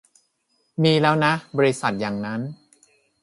[0.83, 2.41] มีแล้วนะ บริษัทอย่างนั้น